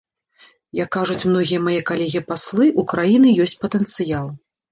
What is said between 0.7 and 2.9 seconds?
Як кажуць многія мае калегі-паслы, у